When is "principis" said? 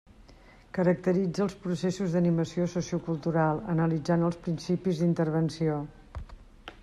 4.47-5.03